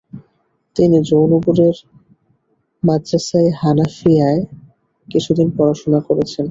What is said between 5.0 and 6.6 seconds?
কিছুদিন পড়াশোনা করেছেন।